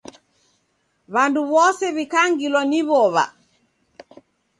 [1.13, 3.25] W'andu w'ose w'ikangilwa ni w'ow'a.